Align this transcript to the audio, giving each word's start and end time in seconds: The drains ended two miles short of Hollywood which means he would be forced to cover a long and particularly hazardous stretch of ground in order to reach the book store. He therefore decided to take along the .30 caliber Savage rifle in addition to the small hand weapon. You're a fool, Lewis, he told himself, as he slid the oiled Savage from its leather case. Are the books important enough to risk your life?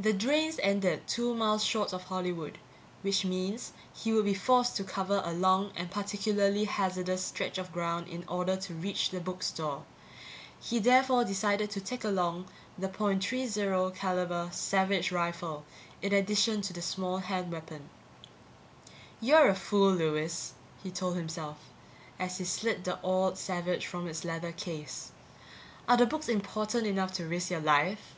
The 0.00 0.12
drains 0.12 0.58
ended 0.64 1.06
two 1.06 1.32
miles 1.32 1.62
short 1.62 1.92
of 1.92 2.02
Hollywood 2.02 2.58
which 3.02 3.24
means 3.24 3.72
he 3.94 4.12
would 4.12 4.24
be 4.24 4.34
forced 4.34 4.76
to 4.78 4.82
cover 4.82 5.22
a 5.24 5.32
long 5.32 5.70
and 5.76 5.88
particularly 5.92 6.64
hazardous 6.64 7.26
stretch 7.26 7.56
of 7.56 7.70
ground 7.70 8.08
in 8.08 8.24
order 8.26 8.56
to 8.56 8.74
reach 8.74 9.10
the 9.10 9.20
book 9.20 9.44
store. 9.44 9.84
He 10.58 10.80
therefore 10.80 11.24
decided 11.24 11.70
to 11.70 11.80
take 11.80 12.02
along 12.02 12.48
the 12.76 12.88
.30 12.88 13.94
caliber 13.94 14.48
Savage 14.50 15.12
rifle 15.12 15.64
in 16.02 16.12
addition 16.12 16.60
to 16.62 16.72
the 16.72 16.82
small 16.82 17.18
hand 17.18 17.52
weapon. 17.52 17.90
You're 19.20 19.46
a 19.50 19.54
fool, 19.54 19.92
Lewis, 19.92 20.54
he 20.82 20.90
told 20.90 21.14
himself, 21.14 21.58
as 22.18 22.38
he 22.38 22.44
slid 22.44 22.82
the 22.82 22.98
oiled 23.06 23.38
Savage 23.38 23.86
from 23.86 24.08
its 24.08 24.24
leather 24.24 24.50
case. 24.50 25.12
Are 25.88 25.96
the 25.96 26.06
books 26.06 26.28
important 26.28 26.88
enough 26.88 27.12
to 27.12 27.24
risk 27.26 27.50
your 27.52 27.60
life? 27.60 28.16